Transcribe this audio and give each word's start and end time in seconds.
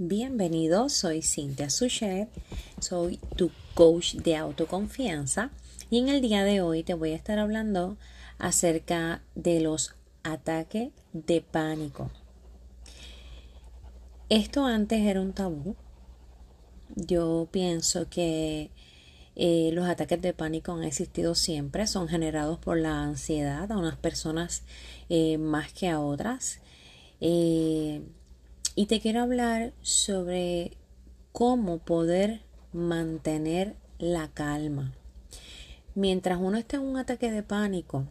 bienvenido, 0.00 0.88
soy 0.88 1.22
Cintia 1.22 1.70
Suchet, 1.70 2.28
soy 2.80 3.18
tu 3.34 3.50
coach 3.74 4.14
de 4.14 4.36
autoconfianza 4.36 5.50
y 5.90 5.98
en 5.98 6.08
el 6.08 6.20
día 6.20 6.44
de 6.44 6.60
hoy 6.60 6.84
te 6.84 6.94
voy 6.94 7.10
a 7.10 7.16
estar 7.16 7.40
hablando 7.40 7.96
acerca 8.38 9.22
de 9.34 9.58
los 9.58 9.96
ataques 10.22 10.92
de 11.12 11.40
pánico. 11.40 12.12
Esto 14.28 14.64
antes 14.66 15.00
era 15.00 15.20
un 15.20 15.32
tabú. 15.32 15.74
Yo 16.94 17.48
pienso 17.50 18.08
que 18.08 18.70
eh, 19.34 19.70
los 19.72 19.88
ataques 19.88 20.22
de 20.22 20.32
pánico 20.32 20.72
han 20.72 20.84
existido 20.84 21.34
siempre, 21.34 21.88
son 21.88 22.06
generados 22.06 22.60
por 22.60 22.78
la 22.78 23.02
ansiedad 23.02 23.70
a 23.72 23.76
unas 23.76 23.96
personas 23.96 24.62
eh, 25.08 25.38
más 25.38 25.72
que 25.72 25.88
a 25.88 25.98
otras. 25.98 26.60
Eh, 27.20 28.02
y 28.78 28.86
te 28.86 29.00
quiero 29.00 29.22
hablar 29.22 29.72
sobre 29.82 30.76
cómo 31.32 31.78
poder 31.78 32.42
mantener 32.72 33.74
la 33.98 34.28
calma. 34.28 34.94
Mientras 35.96 36.38
uno 36.40 36.58
está 36.58 36.76
en 36.76 36.84
un 36.84 36.96
ataque 36.96 37.32
de 37.32 37.42
pánico, 37.42 38.06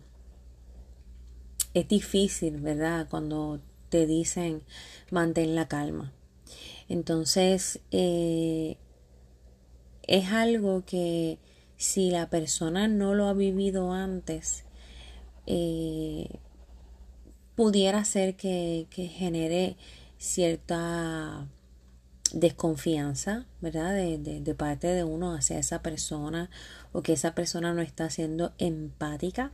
es 1.73 1.88
difícil, 1.88 2.58
¿verdad? 2.58 3.08
Cuando 3.09 3.61
te 3.88 4.05
dicen 4.05 4.61
mantén 5.09 5.55
la 5.55 5.70
calma. 5.70 6.11
Entonces, 6.89 7.80
eh, 7.91 8.75
es 10.03 10.34
algo 10.34 10.84
que 10.86 11.39
si 11.77 12.11
la 12.11 12.30
persona 12.30 12.89
no 12.89 13.16
lo 13.16 13.27
ha 13.27 13.34
vivido 13.34 13.94
antes, 13.94 14.66
eh, 15.45 16.27
pudiera 17.55 18.03
ser 18.03 18.36
que, 18.36 18.88
que 18.89 19.08
genere 19.08 19.77
cierta 20.17 21.48
desconfianza, 22.34 23.45
¿verdad? 23.62 23.94
De, 23.94 24.17
de, 24.17 24.55
parte 24.55 24.88
de 24.88 25.03
uno 25.03 25.33
hacia 25.33 25.59
esa 25.59 25.81
persona 25.81 26.50
o 26.91 27.02
que 27.02 27.14
esa 27.14 27.36
persona 27.36 27.73
no 27.73 27.81
está 27.81 28.09
siendo 28.09 28.53
empática. 28.58 29.52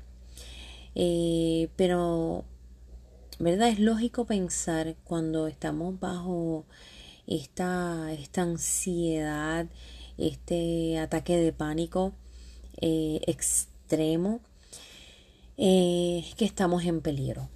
Eh, 0.96 1.70
pero, 1.76 2.46
¿verdad? 3.40 3.70
Es 3.70 3.80
lógico 3.80 4.26
pensar 4.26 4.96
cuando 5.04 5.48
estamos 5.48 6.00
bajo 6.00 6.66
esta, 7.28 8.14
esta 8.14 8.42
ansiedad, 8.44 9.68
este 10.18 11.00
ataque 11.00 11.38
de 11.38 11.54
pánico 11.54 12.14
eh, 12.82 13.22
extremo, 13.28 14.42
eh, 15.58 16.26
que 16.38 16.46
estamos 16.46 16.84
en 16.86 17.02
peligro. 17.02 17.50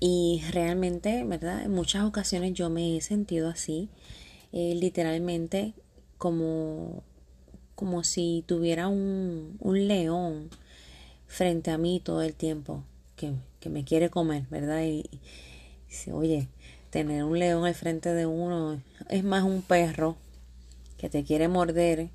Y 0.00 0.42
realmente, 0.50 1.24
¿verdad? 1.24 1.62
En 1.62 1.72
muchas 1.72 2.04
ocasiones 2.04 2.52
yo 2.52 2.68
me 2.68 2.96
he 2.96 3.00
sentido 3.00 3.48
así, 3.48 3.88
eh, 4.52 4.74
literalmente 4.74 5.72
como, 6.18 7.02
como 7.74 8.04
si 8.04 8.44
tuviera 8.46 8.88
un, 8.88 9.56
un, 9.60 9.88
león 9.88 10.50
frente 11.26 11.70
a 11.70 11.78
mí 11.78 12.00
todo 12.02 12.22
el 12.22 12.34
tiempo 12.34 12.82
que, 13.16 13.32
que 13.60 13.70
me 13.70 13.84
quiere 13.84 14.10
comer, 14.10 14.44
¿verdad? 14.50 14.82
Y, 14.84 15.04
y, 16.06 16.10
oye, 16.10 16.48
tener 16.90 17.24
un 17.24 17.38
león 17.38 17.64
al 17.64 17.74
frente 17.74 18.12
de 18.12 18.26
uno 18.26 18.80
es 19.08 19.24
más 19.24 19.44
un 19.44 19.62
perro 19.62 20.16
que 20.98 21.08
te 21.08 21.24
quiere 21.24 21.48
morder 21.48 22.10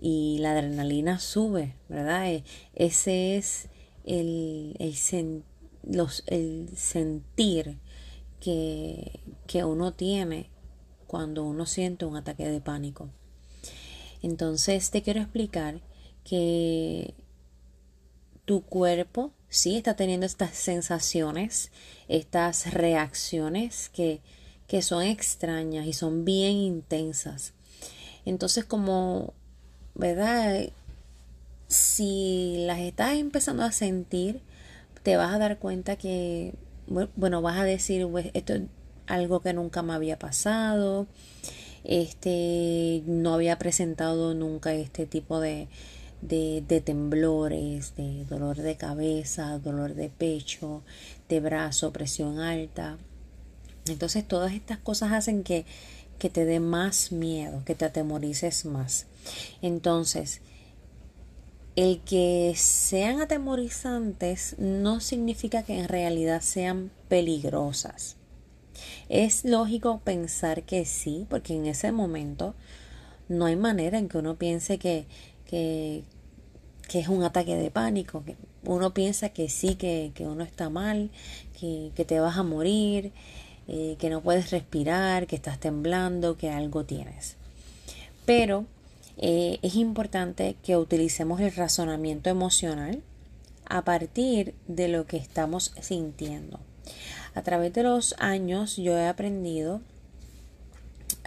y 0.00 0.38
la 0.40 0.52
adrenalina 0.52 1.18
sube, 1.18 1.74
¿verdad? 1.88 2.30
E, 2.30 2.44
ese 2.74 3.36
es 3.36 3.68
el, 4.04 4.76
el 4.78 4.94
los, 5.82 6.22
el 6.26 6.70
sentir 6.76 7.78
que, 8.40 9.20
que 9.46 9.64
uno 9.64 9.92
tiene 9.92 10.50
cuando 11.06 11.44
uno 11.44 11.66
siente 11.66 12.04
un 12.04 12.16
ataque 12.16 12.48
de 12.48 12.60
pánico. 12.60 13.08
Entonces 14.22 14.90
te 14.90 15.02
quiero 15.02 15.20
explicar 15.20 15.80
que 16.24 17.14
tu 18.44 18.62
cuerpo 18.62 19.32
sí 19.48 19.76
está 19.76 19.94
teniendo 19.94 20.26
estas 20.26 20.54
sensaciones, 20.54 21.70
estas 22.08 22.72
reacciones 22.72 23.88
que, 23.88 24.20
que 24.66 24.82
son 24.82 25.02
extrañas 25.02 25.86
y 25.86 25.92
son 25.92 26.24
bien 26.24 26.56
intensas. 26.56 27.52
Entonces 28.24 28.64
como, 28.64 29.32
¿verdad? 29.94 30.68
Si 31.68 32.64
las 32.66 32.80
estás 32.80 33.16
empezando 33.16 33.62
a 33.62 33.72
sentir, 33.72 34.40
te 35.08 35.16
vas 35.16 35.32
a 35.32 35.38
dar 35.38 35.58
cuenta 35.58 35.96
que, 35.96 36.52
bueno, 37.16 37.40
vas 37.40 37.56
a 37.56 37.64
decir, 37.64 38.06
pues, 38.10 38.26
esto 38.34 38.52
es 38.52 38.62
algo 39.06 39.40
que 39.40 39.54
nunca 39.54 39.80
me 39.80 39.94
había 39.94 40.18
pasado, 40.18 41.06
este, 41.82 43.02
no 43.06 43.32
había 43.32 43.58
presentado 43.58 44.34
nunca 44.34 44.74
este 44.74 45.06
tipo 45.06 45.40
de, 45.40 45.68
de, 46.20 46.62
de, 46.68 46.82
temblores, 46.82 47.96
de 47.96 48.26
dolor 48.26 48.58
de 48.58 48.76
cabeza, 48.76 49.58
dolor 49.58 49.94
de 49.94 50.10
pecho, 50.10 50.82
de 51.30 51.40
brazo, 51.40 51.90
presión 51.90 52.40
alta. 52.40 52.98
Entonces 53.86 54.28
todas 54.28 54.52
estas 54.52 54.76
cosas 54.76 55.12
hacen 55.12 55.42
que, 55.42 55.64
que 56.18 56.28
te 56.28 56.44
dé 56.44 56.60
más 56.60 57.12
miedo, 57.12 57.62
que 57.64 57.74
te 57.74 57.86
atemorices 57.86 58.66
más. 58.66 59.06
Entonces, 59.62 60.42
el 61.78 62.00
que 62.00 62.54
sean 62.56 63.20
atemorizantes 63.20 64.56
no 64.58 64.98
significa 64.98 65.62
que 65.62 65.78
en 65.78 65.86
realidad 65.86 66.40
sean 66.40 66.90
peligrosas. 67.08 68.16
Es 69.08 69.44
lógico 69.44 70.00
pensar 70.02 70.64
que 70.64 70.84
sí, 70.84 71.24
porque 71.30 71.54
en 71.54 71.66
ese 71.66 71.92
momento 71.92 72.56
no 73.28 73.46
hay 73.46 73.54
manera 73.54 73.96
en 73.96 74.08
que 74.08 74.18
uno 74.18 74.34
piense 74.34 74.80
que, 74.80 75.06
que, 75.46 76.02
es 76.92 77.06
un 77.06 77.22
ataque 77.22 77.54
de 77.54 77.70
pánico. 77.70 78.24
Que 78.24 78.34
uno 78.64 78.92
piensa 78.92 79.28
que 79.28 79.48
sí, 79.48 79.76
que, 79.76 80.12
uno 80.18 80.42
está 80.42 80.70
mal, 80.70 81.12
que, 81.60 81.92
te 82.04 82.18
vas 82.18 82.38
a 82.38 82.42
morir, 82.42 83.12
eh, 83.68 83.94
que 84.00 84.10
no 84.10 84.20
puedes 84.20 84.50
respirar, 84.50 85.28
que 85.28 85.36
estás 85.36 85.60
temblando, 85.60 86.36
que 86.36 86.50
algo 86.50 86.84
tienes. 86.84 87.36
Pero 88.26 88.66
eh, 89.20 89.58
es 89.62 89.74
importante 89.74 90.54
que 90.62 90.76
utilicemos 90.76 91.40
el 91.40 91.52
razonamiento 91.52 92.30
emocional 92.30 93.02
a 93.68 93.84
partir 93.84 94.54
de 94.68 94.86
lo 94.86 95.06
que 95.06 95.16
estamos 95.16 95.74
sintiendo. 95.80 96.60
A 97.34 97.42
través 97.42 97.72
de 97.72 97.82
los 97.82 98.14
años 98.18 98.76
yo 98.76 98.96
he 98.96 99.08
aprendido 99.08 99.80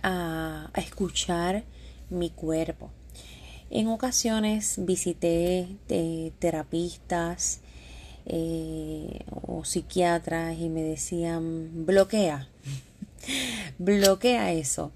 a, 0.03 0.71
escuchar 0.75 1.65
mi 2.09 2.29
cuerpo. 2.29 2.91
En 3.69 3.89
ocasiones 3.89 4.75
visité 4.77 5.67
eh, 5.89 6.31
terapistas 6.39 7.59
eh, 8.25 9.19
o 9.29 9.65
psiquiatras 9.65 10.57
y 10.57 10.69
me 10.69 10.81
decían 10.81 11.85
bloquea, 11.85 12.47
bloquea 13.77 14.53
eso 14.53 14.93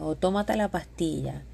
o 0.00 0.16
tómate 0.16 0.56
la 0.56 0.68
pastilla 0.68 1.44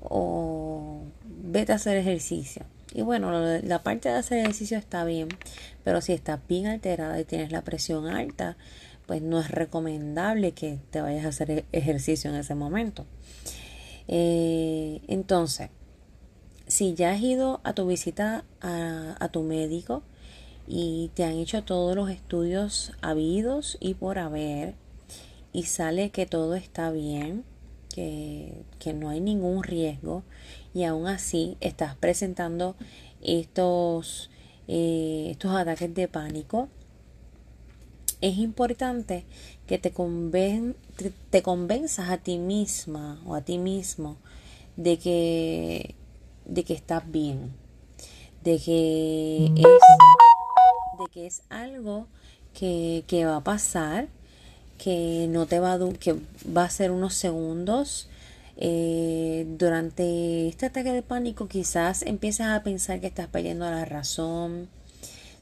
o 0.00 1.02
vete 1.24 1.72
a 1.72 1.76
hacer 1.76 1.96
ejercicio. 1.96 2.64
Y 2.94 3.02
bueno, 3.02 3.30
la 3.62 3.82
parte 3.82 4.08
de 4.08 4.14
hacer 4.14 4.38
ejercicio 4.38 4.78
está 4.78 5.04
bien, 5.04 5.28
pero 5.84 6.00
si 6.00 6.12
estás 6.12 6.40
bien 6.48 6.66
alterada 6.66 7.20
y 7.20 7.24
tienes 7.24 7.52
la 7.52 7.62
presión 7.62 8.06
alta, 8.06 8.56
pues 9.06 9.22
no 9.22 9.40
es 9.40 9.50
recomendable 9.50 10.52
que 10.52 10.78
te 10.90 11.00
vayas 11.00 11.24
a 11.24 11.28
hacer 11.28 11.64
ejercicio 11.72 12.30
en 12.30 12.36
ese 12.36 12.54
momento. 12.54 13.04
Eh, 14.08 15.00
entonces, 15.08 15.70
si 16.66 16.94
ya 16.94 17.12
has 17.12 17.20
ido 17.20 17.60
a 17.64 17.72
tu 17.72 17.86
visita 17.86 18.44
a, 18.60 19.16
a 19.20 19.28
tu 19.28 19.42
médico 19.42 20.02
y 20.66 21.10
te 21.14 21.24
han 21.24 21.34
hecho 21.34 21.62
todos 21.64 21.94
los 21.94 22.10
estudios 22.10 22.92
habidos 23.02 23.76
y 23.80 23.94
por 23.94 24.18
haber, 24.18 24.74
y 25.52 25.64
sale 25.64 26.10
que 26.10 26.26
todo 26.26 26.54
está 26.54 26.90
bien, 26.90 27.44
que, 27.96 28.92
no 28.92 29.08
hay 29.08 29.20
ningún 29.20 29.62
riesgo 29.62 30.22
y 30.74 30.84
aún 30.84 31.06
así 31.06 31.56
estás 31.60 31.96
presentando 31.96 32.76
estos, 33.22 34.30
eh, 34.68 35.28
estos 35.30 35.52
ataques 35.52 35.94
de 35.94 36.06
pánico, 36.06 36.68
es 38.20 38.36
importante 38.38 39.24
que 39.66 39.78
te, 39.78 39.92
conven, 39.92 40.76
te, 41.30 41.42
convenzas 41.42 42.10
a 42.10 42.18
ti 42.18 42.38
misma 42.38 43.20
o 43.26 43.34
a 43.34 43.40
ti 43.40 43.58
mismo 43.58 44.18
de 44.76 44.98
que, 44.98 45.94
de 46.44 46.64
que 46.64 46.74
estás 46.74 47.10
bien, 47.10 47.52
de 48.44 48.58
que 48.58 49.46
es, 49.46 49.62
de 50.98 51.12
que 51.12 51.26
es 51.26 51.42
algo 51.48 52.06
que, 52.52 53.04
que 53.06 53.24
va 53.24 53.36
a 53.36 53.44
pasar 53.44 54.08
que 54.78 55.26
no 55.28 55.46
te 55.46 55.60
va 55.60 55.74
a, 55.74 55.78
que 55.98 56.16
va 56.56 56.64
a 56.64 56.70
ser 56.70 56.90
unos 56.90 57.14
segundos. 57.14 58.08
Eh, 58.58 59.46
durante 59.58 60.48
este 60.48 60.66
ataque 60.66 60.92
de 60.92 61.02
pánico 61.02 61.46
quizás 61.46 62.02
empiezas 62.02 62.48
a 62.48 62.62
pensar 62.62 63.00
que 63.00 63.06
estás 63.06 63.28
perdiendo 63.28 63.68
la 63.70 63.84
razón. 63.84 64.68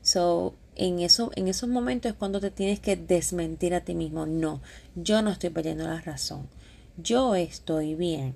So, 0.02 0.54
en, 0.76 1.00
eso, 1.00 1.30
en 1.36 1.48
esos 1.48 1.68
momentos 1.68 2.12
es 2.12 2.18
cuando 2.18 2.40
te 2.40 2.50
tienes 2.50 2.80
que 2.80 2.96
desmentir 2.96 3.74
a 3.74 3.82
ti 3.82 3.94
mismo. 3.94 4.26
No, 4.26 4.60
yo 4.94 5.22
no 5.22 5.30
estoy 5.30 5.50
perdiendo 5.50 5.84
la 5.84 6.00
razón. 6.00 6.48
Yo 6.96 7.34
estoy 7.34 7.94
bien. 7.94 8.34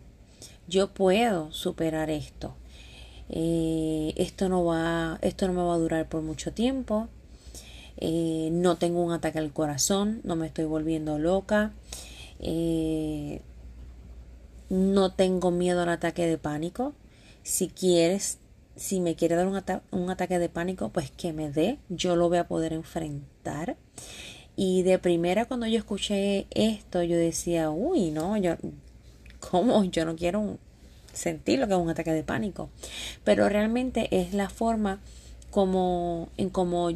Yo 0.69 0.89
puedo 0.89 1.53
superar 1.53 2.11
esto. 2.11 2.55
Eh, 3.29 4.15
esto 4.17 4.49
no 4.49 4.65
va, 4.65 5.19
esto 5.23 5.47
no 5.47 5.53
me 5.53 5.63
va 5.63 5.75
a 5.75 5.79
durar 5.79 6.09
por 6.09 6.23
mucho 6.23 6.53
tiempo. 6.53 7.09
Eh, 8.01 8.51
no 8.53 8.77
tengo 8.77 9.03
un 9.03 9.13
ataque 9.13 9.39
al 9.39 9.53
corazón, 9.53 10.21
no 10.25 10.37
me 10.37 10.47
estoy 10.47 10.65
volviendo 10.65 11.19
loca. 11.19 11.73
Eh, 12.41 13.41
no 14.71 15.13
tengo 15.13 15.51
miedo 15.51 15.83
al 15.83 15.89
ataque 15.89 16.27
de 16.27 16.39
pánico. 16.39 16.95
Si 17.43 17.69
quieres, 17.69 18.39
si 18.77 19.01
me 19.01 19.15
quiere 19.15 19.35
dar 19.35 19.47
un, 19.47 20.11
ataque 20.11 20.39
de 20.39 20.49
pánico, 20.49 20.91
pues 20.91 21.11
que 21.11 21.33
me 21.33 21.51
dé, 21.51 21.79
yo 21.89 22.17
lo 22.17 22.29
voy 22.29 22.39
a 22.39 22.49
poder 22.49 22.73
enfrentar. 22.73 23.77
Y 24.57 24.83
de 24.83 24.99
primera 24.99 25.47
cuando 25.47 25.67
yo 25.67 25.79
escuché 25.79 26.47
esto, 26.51 27.03
yo 27.03 27.17
decía, 27.17 27.71
uy, 27.71 28.11
no, 28.11 28.37
yo, 28.37 28.57
¿cómo? 29.41 29.85
Yo 29.85 30.05
no 30.05 30.17
quiero 30.17 30.59
sentir 31.13 31.59
lo 31.59 31.67
que 31.67 31.75
es 31.75 31.79
un 31.79 31.91
ataque 31.91 32.13
de 32.13 32.23
pánico. 32.23 32.71
Pero 33.25 33.49
realmente 33.49 34.09
es 34.11 34.35
la 34.35 34.51
forma 34.51 35.01
como, 35.51 36.29
en 36.37 36.51
como 36.51 36.91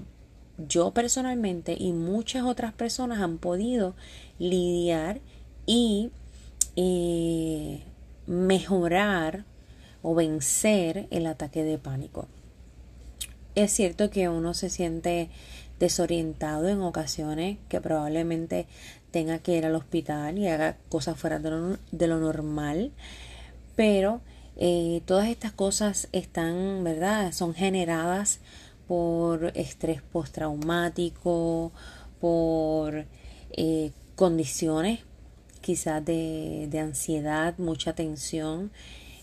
yo 0.59 0.93
personalmente 0.93 1.77
y 1.79 1.93
muchas 1.93 2.45
otras 2.45 2.73
personas 2.73 3.21
han 3.21 3.39
podido 3.39 3.95
lidiar 4.39 5.21
y 5.67 6.11
eh, 6.77 7.83
mejorar 8.27 9.45
o 10.03 10.15
vencer 10.15 11.07
el 11.11 11.27
ataque 11.27 11.63
de 11.63 11.79
pánico. 11.79 12.29
Es 13.55 13.73
cierto 13.73 14.11
que 14.11 14.29
uno 14.29 14.55
se 14.55 14.71
siente 14.71 15.29
desorientado 15.79 16.69
en 16.69 16.81
ocasiones, 16.81 17.59
que 17.69 17.81
probablemente 17.81 18.67
tenga 19.11 19.39
que 19.39 19.57
ir 19.57 19.67
al 19.67 19.75
hospital 19.75 20.39
y 20.39 20.49
haga 20.49 20.77
cosas 20.89 21.19
fuera 21.19 21.39
de 21.39 21.51
lo, 21.51 21.79
de 21.91 22.07
lo 22.07 22.19
normal, 22.19 22.93
pero 23.77 24.21
eh, 24.57 25.03
todas 25.07 25.29
estas 25.29 25.53
cosas 25.53 26.09
están, 26.13 26.85
¿verdad? 26.85 27.33
Son 27.33 27.55
generadas 27.55 28.41
por 28.93 29.53
estrés 29.55 30.03
postraumático, 30.03 31.73
por 32.21 33.07
eh, 33.53 33.91
condiciones 34.17 35.01
quizás 35.63 36.05
de, 36.05 36.69
de, 36.69 36.79
ansiedad, 36.79 37.55
mucha 37.57 37.95
tensión 37.95 38.71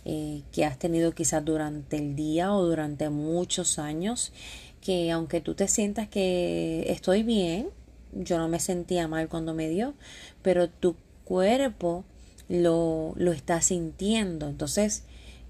eh, 0.06 0.42
que 0.52 0.66
has 0.66 0.80
tenido 0.80 1.14
quizás 1.14 1.46
durante 1.46 1.98
el 1.98 2.16
día 2.16 2.52
o 2.52 2.66
durante 2.66 3.12
muchos 3.12 3.78
años, 3.78 4.34
que 4.82 5.12
aunque 5.12 5.40
tú 5.40 5.54
te 5.54 5.68
sientas 5.68 6.08
que 6.08 6.86
estoy 6.88 7.22
bien, 7.22 7.70
yo 8.12 8.40
no 8.40 8.48
me 8.48 8.60
sentía 8.60 9.08
mal 9.08 9.30
cuando 9.30 9.54
me 9.54 9.70
dio, 9.70 9.94
pero 10.42 10.68
tu 10.68 10.96
cuerpo 11.26 12.06
lo, 12.48 13.14
lo 13.18 13.34
está 13.34 13.62
sintiendo. 13.62 14.48
Entonces, 14.48 15.04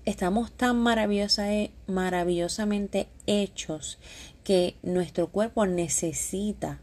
estamos 0.06 0.51
tan 0.51 0.78
maravillosa, 0.80 1.54
eh, 1.54 1.72
maravillosamente 1.88 3.07
hechos 3.28 4.00
que 4.44 4.75
nuestro 4.81 5.28
cuerpo 5.28 5.66
necesita 5.66 6.80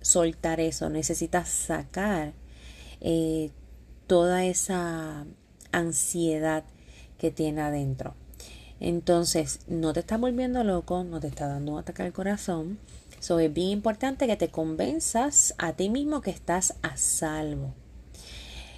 soltar 0.00 0.60
eso, 0.60 0.88
necesita 0.88 1.44
sacar 1.44 2.32
eh, 3.00 3.50
toda 4.06 4.44
esa 4.44 5.26
ansiedad 5.72 6.64
que 7.18 7.30
tiene 7.30 7.62
adentro. 7.62 8.14
Entonces, 8.80 9.60
no 9.68 9.92
te 9.92 10.00
está 10.00 10.16
volviendo 10.16 10.64
loco, 10.64 11.04
no 11.04 11.20
te 11.20 11.26
está 11.26 11.46
dando 11.46 11.72
un 11.72 11.78
ataque 11.78 12.02
al 12.02 12.12
corazón. 12.12 12.78
So, 13.18 13.38
es 13.38 13.52
bien 13.52 13.68
importante 13.68 14.26
que 14.26 14.36
te 14.36 14.48
convenzas 14.48 15.54
a 15.58 15.74
ti 15.74 15.90
mismo 15.90 16.22
que 16.22 16.30
estás 16.30 16.74
a 16.80 16.96
salvo. 16.96 17.74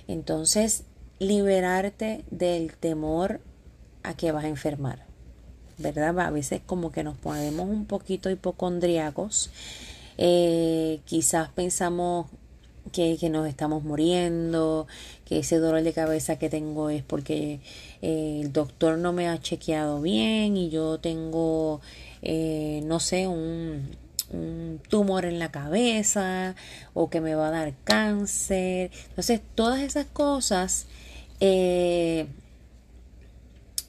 Entonces, 0.09 0.85
liberarte 1.21 2.25
del 2.31 2.77
temor 2.77 3.41
a 4.03 4.15
que 4.15 4.33
vas 4.33 4.45
a 4.45 4.49
enfermar. 4.49 5.07
¿Verdad? 5.79 6.19
A 6.21 6.31
veces 6.31 6.61
como 6.65 6.93
que 6.93 7.03
nos 7.03 7.17
ponemos 7.17 7.69
un 7.69 7.87
poquito 7.87 8.31
hipocondriacos. 8.31 9.51
Eh, 10.19 11.01
quizás 11.07 11.49
pensamos 11.49 12.27
que, 12.91 13.17
nos 13.31 13.49
estamos 13.49 13.85
muriendo, 13.85 14.87
que 15.25 15.39
ese 15.39 15.59
dolor 15.59 15.83
de 15.83 15.93
cabeza 15.93 16.39
que 16.39 16.51
tengo 16.51 16.91
es 16.91 17.03
porque 17.03 17.61
eh, 18.03 18.41
el 18.43 18.53
doctor 18.53 18.99
no 18.99 19.13
me 19.13 19.29
ha 19.29 19.41
chequeado 19.41 20.01
bien 20.01 20.57
y 20.57 20.71
yo 20.71 20.99
tengo, 20.99 21.81
eh, 22.23 22.83
no 22.85 23.01
sé, 23.01 23.27
un, 23.27 24.01
tumor 24.89 25.27
en 25.27 25.39
la 25.39 25.51
cabeza 25.51 26.55
o 26.95 27.11
que 27.11 27.21
me 27.21 27.35
va 27.35 27.49
a 27.49 27.51
dar 27.51 27.75
cáncer. 27.85 28.91
Entonces, 29.11 29.43
todas 29.55 29.81
esas 29.83 30.07
cosas, 30.07 30.87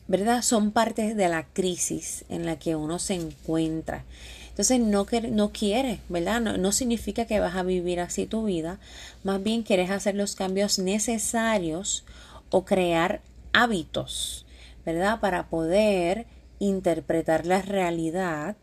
¿verdad? 0.08 0.42
Son 0.42 0.72
parte 0.72 1.16
de 1.16 1.30
la 1.30 1.46
crisis 1.46 2.26
en 2.30 2.46
la 2.46 2.58
que 2.58 2.76
uno 2.76 3.00
se 3.00 3.16
encuentra. 3.16 4.04
Entonces 4.50 4.80
no, 4.80 5.08
no 5.32 5.52
quieres, 5.52 6.00
¿verdad? 6.10 6.40
No, 6.40 6.58
no 6.58 6.72
significa 6.72 7.26
que 7.26 7.40
vas 7.40 7.56
a 7.56 7.64
vivir 7.64 8.00
así 8.00 8.28
tu 8.28 8.46
vida, 8.46 8.80
más 9.24 9.42
bien 9.42 9.64
quieres 9.64 9.90
hacer 9.90 10.16
los 10.16 10.36
cambios 10.36 10.78
necesarios 10.78 12.04
o 12.50 12.64
crear 12.64 13.22
hábitos, 13.52 14.46
¿verdad? 14.86 15.20
Para 15.20 15.50
poder 15.50 16.28
interpretar 16.60 17.46
la 17.48 17.62
realidad 17.62 18.56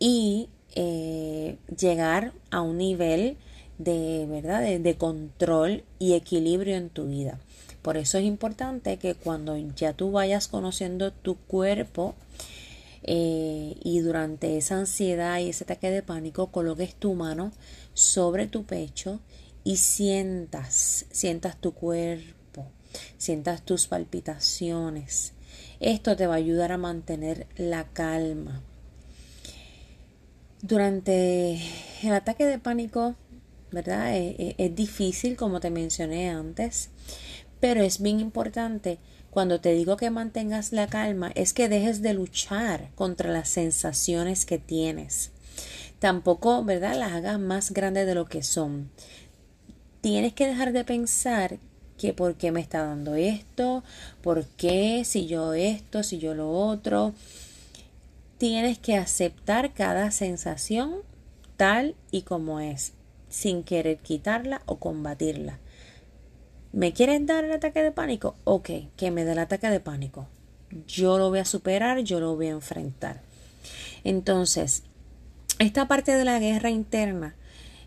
y 0.00 0.48
eh, 0.74 1.58
llegar 1.78 2.32
a 2.50 2.60
un 2.60 2.78
nivel 2.78 3.36
de, 3.78 4.26
¿verdad? 4.28 4.62
de 4.62 4.96
control 4.96 5.84
y 5.98 6.14
equilibrio 6.14 6.76
en 6.76 6.90
tu 6.90 7.06
vida. 7.06 7.38
Por 7.82 7.96
eso 7.96 8.18
es 8.18 8.24
importante 8.24 8.98
que 8.98 9.14
cuando 9.14 9.56
ya 9.56 9.92
tú 9.92 10.12
vayas 10.12 10.48
conociendo 10.48 11.12
tu 11.12 11.36
cuerpo, 11.36 12.14
eh, 13.02 13.76
y 13.82 14.00
durante 14.00 14.58
esa 14.58 14.76
ansiedad 14.76 15.38
y 15.38 15.48
ese 15.48 15.64
ataque 15.64 15.90
de 15.90 16.02
pánico 16.02 16.48
coloques 16.48 16.94
tu 16.94 17.14
mano 17.14 17.50
sobre 17.94 18.46
tu 18.46 18.64
pecho 18.64 19.20
y 19.64 19.78
sientas, 19.78 21.06
sientas 21.10 21.56
tu 21.56 21.72
cuerpo, 21.72 22.66
sientas 23.16 23.62
tus 23.62 23.86
palpitaciones. 23.86 25.32
Esto 25.80 26.14
te 26.14 26.26
va 26.26 26.34
a 26.34 26.38
ayudar 26.38 26.72
a 26.72 26.78
mantener 26.78 27.46
la 27.56 27.84
calma. 27.84 28.62
Durante 30.62 31.58
el 32.02 32.12
ataque 32.12 32.44
de 32.44 32.58
pánico, 32.58 33.14
¿verdad? 33.72 34.14
Eh, 34.14 34.36
eh, 34.38 34.54
es 34.58 34.74
difícil, 34.74 35.36
como 35.36 35.58
te 35.60 35.70
mencioné 35.70 36.28
antes, 36.28 36.90
pero 37.60 37.82
es 37.82 38.00
bien 38.00 38.20
importante 38.20 38.98
cuando 39.30 39.60
te 39.60 39.72
digo 39.74 39.96
que 39.96 40.10
mantengas 40.10 40.72
la 40.72 40.88
calma, 40.88 41.30
es 41.36 41.52
que 41.52 41.68
dejes 41.68 42.02
de 42.02 42.14
luchar 42.14 42.90
contra 42.96 43.30
las 43.30 43.48
sensaciones 43.48 44.44
que 44.44 44.58
tienes. 44.58 45.30
Tampoco, 46.00 46.64
¿verdad?, 46.64 46.96
las 46.96 47.12
hagas 47.12 47.38
más 47.38 47.70
grandes 47.70 48.06
de 48.06 48.16
lo 48.16 48.24
que 48.24 48.42
son. 48.42 48.90
Tienes 50.00 50.32
que 50.32 50.46
dejar 50.46 50.72
de 50.72 50.84
pensar 50.84 51.58
que 51.96 52.12
por 52.12 52.34
qué 52.34 52.50
me 52.50 52.60
está 52.60 52.84
dando 52.84 53.14
esto, 53.14 53.84
por 54.22 54.46
qué, 54.46 55.04
si 55.04 55.26
yo 55.26 55.52
esto, 55.52 56.02
si 56.02 56.18
yo 56.18 56.34
lo 56.34 56.50
otro. 56.50 57.12
Tienes 58.38 58.78
que 58.78 58.96
aceptar 58.96 59.74
cada 59.74 60.10
sensación 60.10 61.02
tal 61.58 61.94
y 62.10 62.22
como 62.22 62.58
es, 62.58 62.94
sin 63.28 63.62
querer 63.62 63.98
quitarla 63.98 64.62
o 64.64 64.78
combatirla. 64.78 65.58
¿Me 66.72 66.92
quieres 66.92 67.26
dar 67.26 67.44
el 67.44 67.52
ataque 67.52 67.82
de 67.82 67.90
pánico? 67.90 68.36
Ok, 68.44 68.70
que 68.96 69.10
me 69.10 69.24
dé 69.24 69.32
el 69.32 69.40
ataque 69.40 69.68
de 69.68 69.80
pánico. 69.80 70.28
Yo 70.86 71.18
lo 71.18 71.28
voy 71.30 71.40
a 71.40 71.44
superar, 71.44 71.98
yo 72.00 72.20
lo 72.20 72.36
voy 72.36 72.46
a 72.46 72.50
enfrentar. 72.50 73.22
Entonces, 74.04 74.84
esta 75.58 75.88
parte 75.88 76.14
de 76.14 76.24
la 76.24 76.38
guerra 76.38 76.70
interna, 76.70 77.34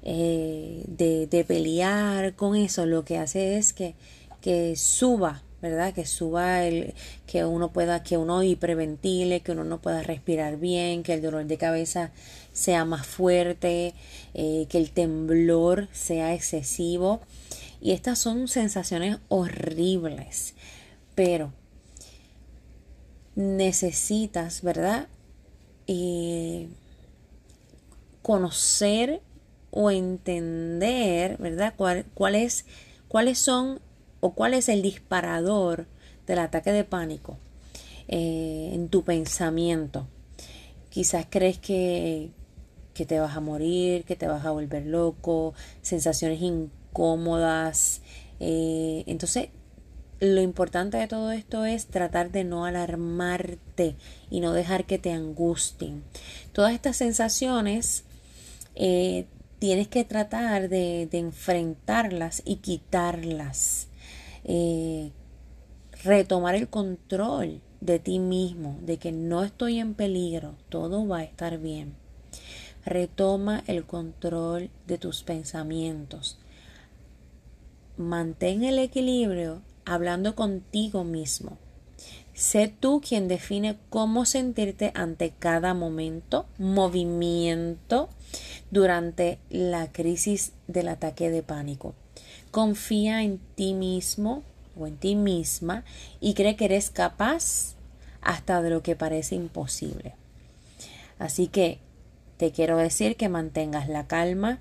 eh, 0.03 0.83
de, 0.87 1.27
de, 1.27 1.45
pelear 1.45 2.35
con 2.35 2.57
eso, 2.57 2.85
lo 2.85 3.05
que 3.05 3.17
hace 3.17 3.57
es 3.57 3.71
que, 3.71 3.95
que 4.41 4.75
suba, 4.75 5.43
¿verdad? 5.61 5.93
Que 5.93 6.05
suba 6.05 6.65
el, 6.65 6.93
que 7.25 7.45
uno 7.45 7.71
pueda, 7.71 8.03
que 8.03 8.17
uno 8.17 8.43
hiperventile, 8.43 9.39
que 9.39 9.53
uno 9.53 9.63
no 9.63 9.79
pueda 9.79 10.03
respirar 10.03 10.57
bien, 10.57 11.03
que 11.03 11.13
el 11.13 11.21
dolor 11.21 11.45
de 11.45 11.57
cabeza 11.57 12.11
sea 12.51 12.83
más 12.83 13.07
fuerte, 13.07 13.93
eh, 14.33 14.65
que 14.67 14.77
el 14.77 14.91
temblor 14.91 15.87
sea 15.93 16.33
excesivo. 16.33 17.21
Y 17.83 17.91
estas 17.91 18.17
son 18.17 18.47
sensaciones 18.47 19.17
horribles. 19.27 20.55
Pero 21.15 21.51
necesitas, 23.35 24.61
¿verdad? 24.61 25.09
Eh, 25.87 26.69
conocer 28.21 29.21
o 29.69 29.91
entender, 29.91 31.35
¿verdad? 31.39 31.73
cuáles 31.75 32.63
son 33.37 33.81
o 34.21 34.33
cuál 34.33 34.53
es 34.53 34.69
el 34.69 34.81
disparador 34.81 35.85
del 36.25 36.39
ataque 36.39 36.71
de 36.71 36.85
pánico 36.85 37.37
eh, 38.07 38.69
en 38.71 38.87
tu 38.87 39.03
pensamiento. 39.03 40.07
Quizás 40.89 41.27
crees 41.29 41.57
que, 41.57 42.31
que 42.93 43.05
te 43.05 43.19
vas 43.19 43.35
a 43.35 43.41
morir, 43.41 44.05
que 44.05 44.15
te 44.15 44.27
vas 44.27 44.45
a 44.45 44.51
volver 44.51 44.85
loco, 44.85 45.53
sensaciones 45.81 46.41
incómodas. 46.41 46.82
Eh, 48.39 49.03
entonces, 49.07 49.49
lo 50.19 50.41
importante 50.41 50.97
de 50.97 51.07
todo 51.07 51.31
esto 51.31 51.65
es 51.65 51.87
tratar 51.87 52.31
de 52.31 52.43
no 52.43 52.65
alarmarte 52.65 53.95
y 54.29 54.39
no 54.39 54.53
dejar 54.53 54.85
que 54.85 54.97
te 54.97 55.11
angustien. 55.11 56.03
Todas 56.53 56.73
estas 56.73 56.95
sensaciones 56.97 58.05
eh, 58.75 59.25
tienes 59.59 59.87
que 59.87 60.05
tratar 60.05 60.69
de, 60.69 61.09
enfrentarlas 61.11 62.41
y 62.45 62.57
quitarlas. 62.57 63.87
Eh, 64.45 65.11
retomar 66.03 66.55
el 66.55 66.69
control 66.69 67.61
de 67.81 67.99
ti 67.99 68.19
mismo, 68.19 68.77
de 68.81 68.97
que 68.97 69.11
no 69.11 69.43
estoy 69.43 69.79
en 69.79 69.93
peligro, 69.93 70.55
todo 70.69 71.07
va 71.07 71.19
a 71.19 71.23
estar 71.23 71.57
bien. 71.57 71.95
Retoma 72.85 73.63
el 73.67 73.85
control 73.85 74.69
de 74.87 74.97
tus 74.97 75.23
pensamientos. 75.23 76.39
Mantén 78.03 78.65
el 78.65 78.79
equilibrio 78.79 79.61
hablando 79.85 80.35
contigo 80.35 81.05
mismo. 81.05 81.57
Sé 82.33 82.67
tú 82.67 82.99
quien 82.99 83.29
define 83.29 83.77
cómo 83.89 84.25
sentirte 84.25 84.91
ante 84.93 85.29
cada 85.31 85.73
momento, 85.73 86.45
movimiento 86.57 88.09
durante 88.71 89.39
la 89.49 89.89
crisis 89.93 90.51
del 90.67 90.89
ataque 90.89 91.29
de 91.29 91.43
pánico. 91.43 91.95
Confía 92.51 93.23
en 93.23 93.39
ti 93.55 93.73
mismo 93.73 94.43
o 94.77 94.85
en 94.85 94.97
ti 94.97 95.15
misma 95.15 95.85
y 96.19 96.33
cree 96.33 96.57
que 96.57 96.65
eres 96.65 96.89
capaz 96.89 97.75
hasta 98.19 98.61
de 98.61 98.69
lo 98.69 98.83
que 98.83 98.97
parece 98.97 99.35
imposible. 99.35 100.13
Así 101.19 101.47
que 101.47 101.79
te 102.35 102.51
quiero 102.51 102.75
decir 102.75 103.15
que 103.15 103.29
mantengas 103.29 103.87
la 103.87 104.07
calma, 104.07 104.59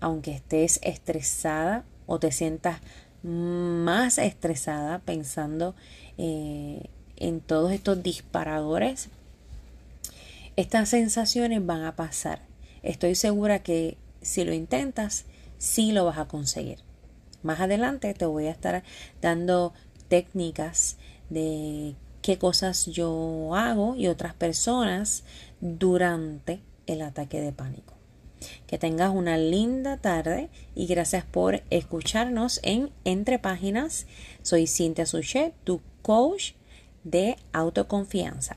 aunque 0.00 0.32
estés 0.32 0.80
estresada 0.82 1.84
o 2.10 2.18
te 2.18 2.32
sientas 2.32 2.80
más 3.22 4.18
estresada 4.18 4.98
pensando 4.98 5.76
eh, 6.18 6.82
en 7.16 7.40
todos 7.40 7.70
estos 7.70 8.02
disparadores, 8.02 9.10
estas 10.56 10.88
sensaciones 10.88 11.64
van 11.64 11.84
a 11.84 11.94
pasar. 11.94 12.42
Estoy 12.82 13.14
segura 13.14 13.60
que 13.60 13.96
si 14.22 14.42
lo 14.42 14.52
intentas, 14.52 15.24
sí 15.58 15.92
lo 15.92 16.04
vas 16.04 16.18
a 16.18 16.26
conseguir. 16.26 16.80
Más 17.44 17.60
adelante 17.60 18.12
te 18.12 18.26
voy 18.26 18.48
a 18.48 18.50
estar 18.50 18.82
dando 19.22 19.72
técnicas 20.08 20.96
de 21.28 21.94
qué 22.22 22.38
cosas 22.38 22.86
yo 22.86 23.54
hago 23.54 23.94
y 23.94 24.08
otras 24.08 24.34
personas 24.34 25.22
durante 25.60 26.60
el 26.88 27.02
ataque 27.02 27.40
de 27.40 27.52
pánico. 27.52 27.99
Que 28.66 28.78
tengas 28.78 29.10
una 29.10 29.36
linda 29.36 29.96
tarde 29.98 30.48
y 30.74 30.86
gracias 30.86 31.24
por 31.24 31.62
escucharnos 31.70 32.60
en 32.62 32.90
Entre 33.04 33.38
Páginas. 33.38 34.06
Soy 34.42 34.66
Cintia 34.66 35.06
Suchet, 35.06 35.54
tu 35.64 35.80
coach 36.02 36.52
de 37.04 37.36
autoconfianza. 37.52 38.56